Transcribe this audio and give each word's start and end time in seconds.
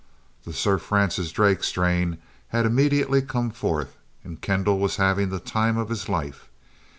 The 0.45 0.51
Sir 0.53 0.79
Francis 0.79 1.31
Drake 1.31 1.63
strain 1.63 2.17
had 2.47 2.65
immediately 2.65 3.21
come 3.21 3.51
forth 3.51 3.97
and 4.23 4.41
Kendall 4.41 4.79
was 4.79 4.95
having 4.95 5.29
the 5.29 5.39
time 5.39 5.77
of 5.77 5.89
his 5.89 6.09
life. 6.09 6.49